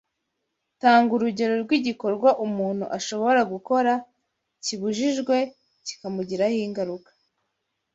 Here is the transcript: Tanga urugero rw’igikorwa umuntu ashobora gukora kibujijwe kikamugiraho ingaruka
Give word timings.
Tanga 0.81 1.11
urugero 1.17 1.53
rw’igikorwa 1.63 2.29
umuntu 2.45 2.85
ashobora 2.97 3.41
gukora 3.53 3.91
kibujijwe 4.63 5.35
kikamugiraho 5.85 6.57
ingaruka 6.67 7.09